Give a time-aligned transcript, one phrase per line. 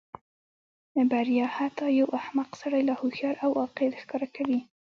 [1.11, 4.59] بریا حتی یو احمق سړی لا هوښیار او عاقل ښکاره کوي.